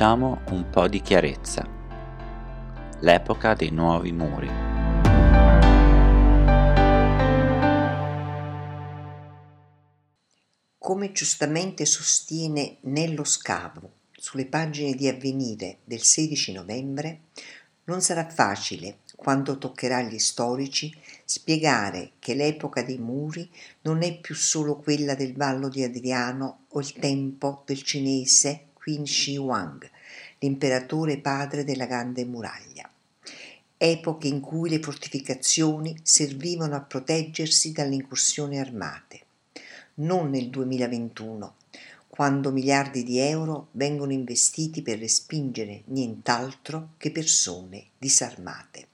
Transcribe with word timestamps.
Facciamo 0.00 0.40
un 0.46 0.70
po' 0.70 0.88
di 0.88 1.02
chiarezza. 1.02 1.62
L'epoca 3.00 3.52
dei 3.52 3.68
nuovi 3.68 4.12
muri. 4.12 4.48
Come 10.78 11.12
giustamente 11.12 11.84
sostiene 11.84 12.78
Nello 12.84 13.24
Scavo 13.24 13.90
sulle 14.10 14.46
pagine 14.46 14.94
di 14.94 15.06
Avvenire 15.06 15.80
del 15.84 16.00
16 16.00 16.52
novembre, 16.52 17.24
non 17.84 18.00
sarà 18.00 18.26
facile, 18.26 19.00
quando 19.14 19.58
toccherà 19.58 19.98
agli 19.98 20.18
storici, 20.18 20.98
spiegare 21.26 22.12
che 22.18 22.32
l'epoca 22.32 22.82
dei 22.82 22.96
muri 22.96 23.50
non 23.82 24.02
è 24.02 24.18
più 24.18 24.34
solo 24.34 24.76
quella 24.76 25.14
del 25.14 25.34
Vallo 25.34 25.68
di 25.68 25.84
Adriano 25.84 26.64
o 26.68 26.80
il 26.80 26.94
tempo 26.94 27.64
del 27.66 27.82
cinese 27.82 28.68
Qin 28.82 29.04
Shi 29.04 29.36
Huang, 29.36 29.88
l'imperatore 30.38 31.18
padre 31.18 31.64
della 31.64 31.84
Grande 31.84 32.24
Muraglia. 32.24 32.90
Epoche 33.76 34.26
in 34.26 34.40
cui 34.40 34.70
le 34.70 34.80
fortificazioni 34.80 35.94
servivano 36.02 36.76
a 36.76 36.80
proteggersi 36.80 37.72
dalle 37.72 37.94
incursioni 37.94 38.58
armate. 38.58 39.20
Non 39.96 40.30
nel 40.30 40.48
2021, 40.48 41.54
quando 42.08 42.50
miliardi 42.50 43.04
di 43.04 43.18
euro 43.18 43.68
vengono 43.72 44.12
investiti 44.12 44.80
per 44.80 44.98
respingere 44.98 45.82
nient'altro 45.86 46.90
che 46.96 47.10
persone 47.10 47.84
disarmate. 47.98 48.86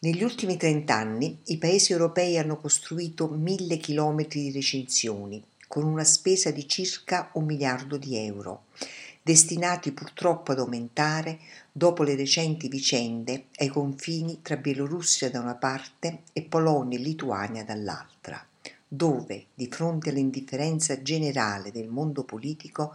Negli 0.00 0.22
ultimi 0.22 0.58
trent'anni 0.58 1.38
i 1.44 1.56
paesi 1.56 1.92
europei 1.92 2.36
hanno 2.36 2.58
costruito 2.58 3.26
mille 3.28 3.78
chilometri 3.78 4.42
di 4.42 4.52
recinzioni, 4.52 5.42
con 5.74 5.82
una 5.86 6.04
spesa 6.04 6.52
di 6.52 6.68
circa 6.68 7.30
un 7.32 7.46
miliardo 7.46 7.96
di 7.96 8.16
euro, 8.16 8.66
destinati 9.20 9.90
purtroppo 9.90 10.52
ad 10.52 10.60
aumentare 10.60 11.40
dopo 11.72 12.04
le 12.04 12.14
recenti 12.14 12.68
vicende 12.68 13.46
ai 13.56 13.66
confini 13.66 14.38
tra 14.40 14.56
Bielorussia 14.56 15.32
da 15.32 15.40
una 15.40 15.56
parte 15.56 16.20
e 16.32 16.42
Polonia 16.42 16.96
e 16.96 17.02
Lituania 17.02 17.64
dall'altra, 17.64 18.40
dove, 18.86 19.46
di 19.52 19.66
fronte 19.66 20.10
all'indifferenza 20.10 21.02
generale 21.02 21.72
del 21.72 21.88
mondo 21.88 22.22
politico, 22.22 22.92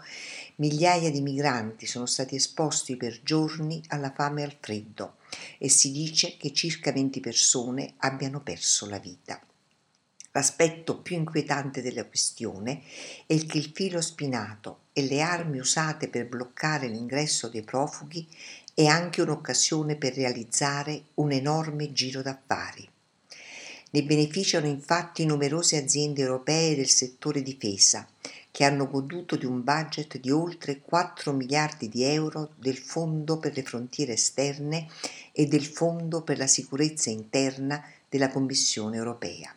migliaia 0.55 1.11
di 1.11 1.19
migranti 1.19 1.85
sono 1.85 2.05
stati 2.05 2.35
esposti 2.35 2.95
per 2.95 3.19
giorni 3.23 3.83
alla 3.89 4.13
fame 4.15 4.43
e 4.43 4.45
al 4.45 4.55
freddo 4.57 5.15
e 5.57 5.67
si 5.67 5.91
dice 5.91 6.37
che 6.37 6.53
circa 6.53 6.93
20 6.93 7.19
persone 7.19 7.95
abbiano 7.97 8.39
perso 8.39 8.87
la 8.87 8.99
vita. 8.99 9.37
L'aspetto 10.31 10.99
più 10.99 11.15
inquietante 11.15 11.81
della 11.81 12.05
questione 12.05 12.83
è 13.25 13.35
che 13.47 13.57
il 13.57 13.71
filo 13.73 13.99
spinato 13.99 14.81
e 14.93 15.01
le 15.01 15.21
armi 15.21 15.57
usate 15.57 16.07
per 16.07 16.27
bloccare 16.27 16.87
l'ingresso 16.87 17.47
dei 17.47 17.63
profughi 17.63 18.27
è 18.75 18.85
anche 18.85 19.23
un'occasione 19.23 19.95
per 19.95 20.13
realizzare 20.13 21.05
un 21.15 21.31
enorme 21.31 21.91
giro 21.93 22.21
d'affari. 22.21 22.87
Ne 23.89 24.03
beneficiano 24.03 24.67
infatti 24.67 25.25
numerose 25.25 25.77
aziende 25.77 26.21
europee 26.21 26.75
del 26.75 26.89
settore 26.89 27.41
difesa, 27.41 28.07
che 28.51 28.63
hanno 28.63 28.87
goduto 28.87 29.35
di 29.35 29.45
un 29.45 29.63
budget 29.63 30.19
di 30.19 30.29
oltre 30.29 30.79
4 30.79 31.33
miliardi 31.33 31.89
di 31.89 32.03
euro 32.03 32.51
del 32.55 32.77
Fondo 32.77 33.39
per 33.39 33.55
le 33.55 33.63
frontiere 33.63 34.13
esterne 34.13 34.87
e 35.31 35.47
del 35.47 35.65
Fondo 35.65 36.21
per 36.21 36.37
la 36.37 36.47
sicurezza 36.47 37.09
interna 37.09 37.83
della 38.07 38.29
Commissione 38.29 38.95
europea 38.95 39.53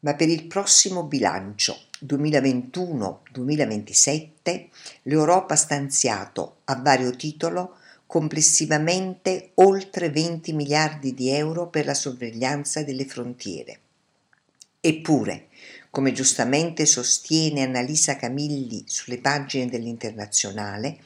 ma 0.00 0.14
per 0.14 0.28
il 0.28 0.46
prossimo 0.46 1.04
bilancio 1.04 1.76
2021-2027 2.04 4.66
l'Europa 5.02 5.54
ha 5.54 5.56
stanziato 5.56 6.58
a 6.64 6.76
vario 6.76 7.16
titolo 7.16 7.76
complessivamente 8.06 9.50
oltre 9.54 10.10
20 10.10 10.52
miliardi 10.52 11.14
di 11.14 11.30
euro 11.30 11.68
per 11.68 11.84
la 11.84 11.94
sorveglianza 11.94 12.82
delle 12.82 13.04
frontiere. 13.04 13.80
Eppure, 14.80 15.48
come 15.90 16.12
giustamente 16.12 16.86
sostiene 16.86 17.62
Annalisa 17.62 18.16
Camilli 18.16 18.84
sulle 18.86 19.18
pagine 19.18 19.66
dell'Internazionale, 19.66 20.98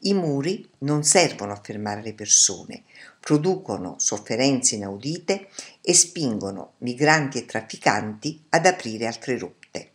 i 0.00 0.12
muri 0.12 0.68
non 0.78 1.04
servono 1.04 1.52
a 1.52 1.60
fermare 1.62 2.02
le 2.02 2.12
persone, 2.12 2.82
producono 3.20 3.96
sofferenze 3.98 4.76
inaudite 4.76 5.48
e 5.82 5.94
spingono 5.94 6.72
migranti 6.78 7.38
e 7.38 7.44
trafficanti 7.44 8.42
ad 8.48 8.66
aprire 8.66 9.06
altre 9.06 9.38
rotte. 9.38 9.90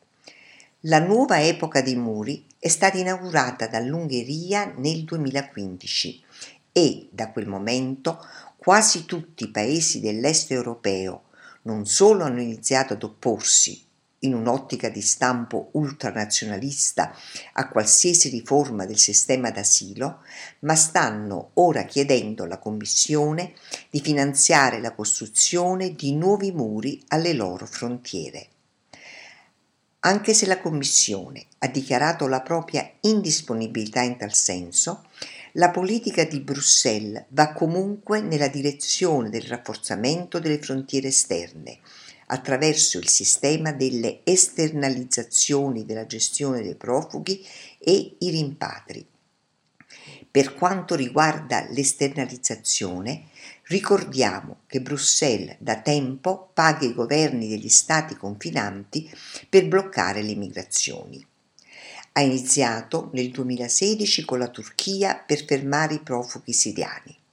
La 0.81 0.99
nuova 0.99 1.41
epoca 1.41 1.81
dei 1.81 1.95
muri 1.95 2.45
è 2.59 2.67
stata 2.67 2.97
inaugurata 2.97 3.67
dall'Ungheria 3.67 4.71
nel 4.77 5.03
2015 5.03 6.23
e 6.71 7.09
da 7.11 7.31
quel 7.31 7.47
momento 7.47 8.23
quasi 8.55 9.05
tutti 9.05 9.45
i 9.45 9.51
paesi 9.51 9.99
dell'est 9.99 10.51
europeo 10.51 11.23
non 11.63 11.85
solo 11.85 12.23
hanno 12.23 12.41
iniziato 12.41 12.93
ad 12.93 13.03
opporsi 13.03 13.84
in 14.25 14.33
un'ottica 14.33 14.89
di 14.89 15.01
stampo 15.01 15.69
ultranazionalista 15.71 17.15
a 17.53 17.69
qualsiasi 17.69 18.29
riforma 18.29 18.85
del 18.85 18.97
sistema 18.97 19.51
d'asilo, 19.51 20.19
ma 20.59 20.75
stanno 20.75 21.51
ora 21.53 21.83
chiedendo 21.85 22.43
alla 22.43 22.59
Commissione 22.59 23.53
di 23.89 24.01
finanziare 24.01 24.81
la 24.81 24.93
costruzione 24.93 25.93
di 25.93 26.13
nuovi 26.13 26.51
muri 26.51 27.01
alle 27.07 27.33
loro 27.33 27.65
frontiere. 27.65 28.49
Anche 29.99 30.35
se 30.35 30.45
la 30.45 30.59
Commissione 30.59 31.45
ha 31.59 31.67
dichiarato 31.67 32.27
la 32.27 32.41
propria 32.41 32.87
indisponibilità 33.01 34.01
in 34.01 34.17
tal 34.17 34.35
senso, 34.35 35.05
la 35.53 35.71
politica 35.71 36.25
di 36.25 36.41
Bruxelles 36.41 37.25
va 37.29 37.53
comunque 37.53 38.21
nella 38.21 38.49
direzione 38.49 39.29
del 39.29 39.43
rafforzamento 39.43 40.37
delle 40.37 40.59
frontiere 40.59 41.07
esterne, 41.07 41.79
attraverso 42.27 42.97
il 42.97 43.07
sistema 43.07 43.71
delle 43.71 44.21
esternalizzazioni 44.23 45.85
della 45.85 46.05
gestione 46.05 46.61
dei 46.61 46.75
profughi 46.75 47.45
e 47.77 48.15
i 48.19 48.29
rimpatri. 48.29 49.05
Per 50.29 50.53
quanto 50.53 50.95
riguarda 50.95 51.65
l'esternalizzazione, 51.69 53.29
ricordiamo 53.67 54.61
che 54.67 54.81
Bruxelles 54.81 55.55
da 55.59 55.79
tempo 55.79 56.49
paga 56.53 56.85
i 56.85 56.93
governi 56.93 57.47
degli 57.47 57.69
stati 57.69 58.15
confinanti 58.15 59.09
per 59.47 59.67
bloccare 59.67 60.21
le 60.21 60.35
migrazioni. 60.35 61.25
Ha 62.13 62.21
iniziato 62.21 63.09
nel 63.13 63.31
2016 63.31 64.25
con 64.25 64.39
la 64.39 64.49
Turchia 64.49 65.15
per 65.15 65.45
fermare 65.45 65.95
i 65.95 66.01
profughi 66.01 66.53
siriani 66.53 67.23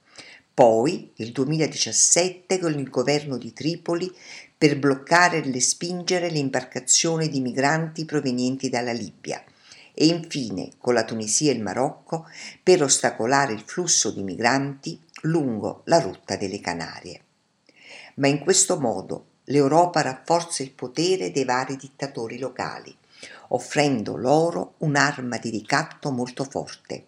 poi 0.53 1.11
nel 1.15 1.31
2017 1.31 2.59
con 2.59 2.77
il 2.77 2.89
governo 2.89 3.37
di 3.37 3.53
Tripoli 3.53 4.13
per 4.55 4.77
bloccare 4.77 5.37
e 5.37 5.51
respingere 5.51 6.29
le 6.29 6.37
imbarcazioni 6.37 7.27
di 7.27 7.41
migranti 7.41 8.05
provenienti 8.05 8.69
dalla 8.69 8.91
Libia 8.91 9.43
e 9.93 10.05
infine 10.05 10.73
con 10.77 10.93
la 10.93 11.05
Tunisia 11.05 11.51
e 11.51 11.55
il 11.55 11.61
Marocco 11.61 12.27
per 12.61 12.83
ostacolare 12.83 13.53
il 13.53 13.63
flusso 13.65 14.11
di 14.11 14.21
migranti 14.21 14.99
lungo 15.21 15.81
la 15.85 15.99
rotta 15.99 16.35
delle 16.35 16.59
Canarie. 16.59 17.21
Ma 18.15 18.27
in 18.27 18.39
questo 18.39 18.79
modo 18.79 19.25
l'Europa 19.45 20.01
rafforza 20.01 20.61
il 20.61 20.71
potere 20.71 21.31
dei 21.31 21.45
vari 21.45 21.75
dittatori 21.77 22.37
locali, 22.37 22.95
offrendo 23.49 24.15
loro 24.15 24.75
un'arma 24.79 25.37
di 25.37 25.49
ricatto 25.49 26.11
molto 26.11 26.43
forte 26.43 27.05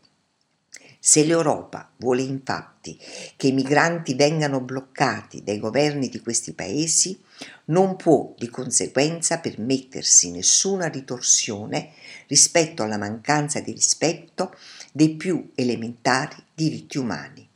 se 1.08 1.24
l'Europa 1.24 1.92
vuole 1.98 2.24
infatti 2.24 3.00
che 3.36 3.50
i 3.50 3.52
migranti 3.52 4.16
vengano 4.16 4.60
bloccati 4.60 5.44
dai 5.44 5.60
governi 5.60 6.10
di 6.10 6.20
questi 6.20 6.54
paesi, 6.54 7.22
non 7.66 7.96
può 7.96 8.34
di 8.36 8.50
conseguenza 8.50 9.38
permettersi 9.38 10.32
nessuna 10.32 10.88
ritorsione 10.88 11.92
rispetto 12.26 12.82
alla 12.82 12.98
mancanza 12.98 13.60
di 13.60 13.72
rispetto 13.72 14.56
dei 14.92 15.12
più 15.12 15.52
elementari 15.54 16.44
diritti 16.56 16.98
umani. 16.98 17.48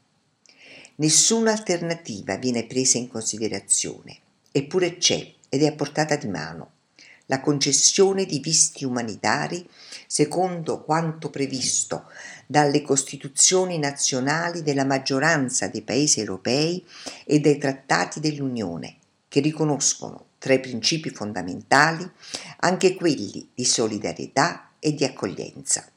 Nessuna 0.97 1.51
alternativa 1.51 2.35
viene 2.35 2.67
presa 2.67 2.99
in 2.99 3.07
considerazione, 3.07 4.15
eppure 4.51 4.97
c'è 4.97 5.27
ed 5.49 5.63
è 5.63 5.65
a 5.65 5.73
portata 5.73 6.15
di 6.17 6.27
mano 6.27 6.73
la 7.29 7.39
concessione 7.41 8.25
di 8.25 8.39
visti 8.39 8.85
umanitari 8.85 9.67
secondo 10.07 10.83
quanto 10.83 11.29
previsto 11.29 12.05
dalle 12.47 12.81
Costituzioni 12.81 13.77
nazionali 13.77 14.63
della 14.63 14.85
maggioranza 14.85 15.67
dei 15.67 15.83
Paesi 15.83 16.19
europei 16.19 16.83
e 17.25 17.39
dai 17.39 17.59
trattati 17.59 18.19
dell'Unione, 18.19 18.97
che 19.27 19.39
riconoscono 19.39 20.25
tra 20.39 20.53
i 20.53 20.59
principi 20.59 21.11
fondamentali 21.11 22.09
anche 22.61 22.95
quelli 22.95 23.49
di 23.53 23.65
solidarietà 23.65 24.71
e 24.79 24.93
di 24.93 25.03
accoglienza. 25.03 25.87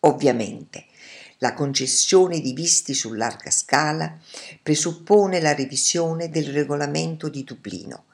Ovviamente, 0.00 0.86
la 1.38 1.54
concessione 1.54 2.40
di 2.40 2.52
visti 2.52 2.94
su 2.94 3.12
larga 3.12 3.50
scala 3.50 4.18
presuppone 4.60 5.40
la 5.40 5.54
revisione 5.54 6.30
del 6.30 6.52
regolamento 6.52 7.28
di 7.28 7.44
Dublino, 7.44 8.04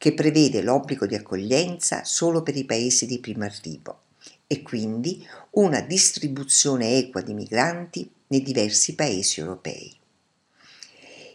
che 0.00 0.14
prevede 0.14 0.62
l'obbligo 0.62 1.04
di 1.04 1.14
accoglienza 1.14 2.04
solo 2.04 2.42
per 2.42 2.56
i 2.56 2.64
paesi 2.64 3.04
di 3.04 3.18
primo 3.18 3.44
arrivo 3.44 4.04
e 4.46 4.62
quindi 4.62 5.22
una 5.50 5.82
distribuzione 5.82 6.96
equa 6.96 7.20
di 7.20 7.34
migranti 7.34 8.10
nei 8.28 8.40
diversi 8.40 8.94
paesi 8.94 9.40
europei. 9.40 9.94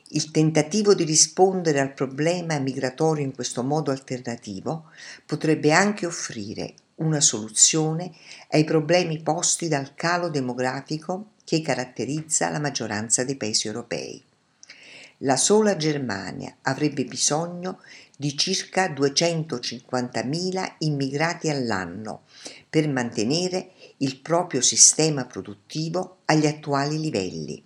Il 0.10 0.32
tentativo 0.32 0.96
di 0.96 1.04
rispondere 1.04 1.80
al 1.80 1.94
problema 1.94 2.58
migratorio 2.58 3.24
in 3.24 3.36
questo 3.36 3.62
modo 3.62 3.92
alternativo 3.92 4.86
potrebbe 5.28 5.72
anche 5.72 6.08
offrire 6.08 6.74
una 6.96 7.22
soluzione 7.22 8.14
ai 8.50 8.64
problemi 8.64 9.22
posti 9.22 9.68
dal 9.68 9.94
calo 9.94 10.30
demografico 10.30 11.34
che 11.44 11.62
caratterizza 11.62 12.50
la 12.50 12.60
maggioranza 12.60 13.24
dei 13.24 13.36
paesi 13.36 13.68
europei. 13.68 14.24
La 15.20 15.38
sola 15.38 15.78
Germania 15.78 16.58
avrebbe 16.64 17.06
bisogno 17.06 17.80
di 18.18 18.36
circa 18.38 18.88
250.000 18.88 20.74
immigrati 20.80 21.50
all'anno 21.50 22.24
per 22.70 22.90
mantenere 22.90 23.72
il 24.00 24.20
proprio 24.20 24.60
sistema 24.60 25.26
produttivo 25.26 26.18
agli 26.26 26.46
attuali 26.46 27.00
livelli. 27.00 27.64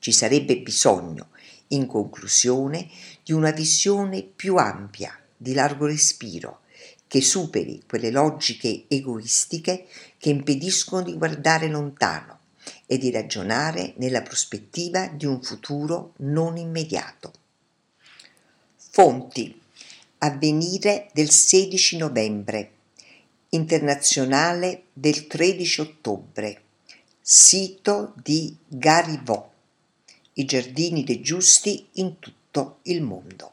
Ci 0.00 0.10
sarebbe 0.10 0.58
bisogno, 0.58 1.28
in 1.68 1.86
conclusione, 1.86 2.88
di 3.22 3.32
una 3.32 3.52
visione 3.52 4.24
più 4.24 4.56
ampia, 4.56 5.16
di 5.36 5.54
largo 5.54 5.86
respiro, 5.86 6.62
che 7.06 7.20
superi 7.20 7.84
quelle 7.86 8.10
logiche 8.10 8.86
egoistiche 8.88 9.86
che 10.18 10.30
impediscono 10.30 11.02
di 11.02 11.16
guardare 11.16 11.68
lontano 11.68 12.40
e 12.86 12.98
di 12.98 13.10
ragionare 13.10 13.94
nella 13.96 14.22
prospettiva 14.22 15.08
di 15.08 15.26
un 15.26 15.42
futuro 15.42 16.12
non 16.18 16.56
immediato. 16.56 17.32
Fonti. 18.76 19.60
Avvenire 20.18 21.10
del 21.12 21.30
16 21.30 21.96
novembre. 21.96 22.70
Internazionale 23.50 24.84
del 24.92 25.26
13 25.26 25.80
ottobre. 25.80 26.62
Sito 27.20 28.14
di 28.22 28.56
Garivò 28.66 29.50
I 30.34 30.44
giardini 30.44 31.04
dei 31.04 31.20
giusti 31.20 31.88
in 31.94 32.18
tutto 32.18 32.78
il 32.82 33.02
mondo 33.02 33.52